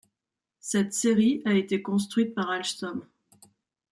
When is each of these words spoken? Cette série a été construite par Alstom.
Cette 0.61 0.95
série 0.95 1.43
a 1.45 1.53
été 1.53 1.83
construite 1.83 2.33
par 2.33 2.49
Alstom. 2.49 3.05